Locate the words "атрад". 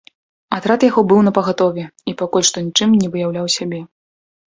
0.57-0.85